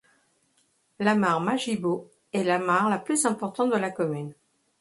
[1.07, 4.33] La mare Majibo est la mare la plus importante de la commune.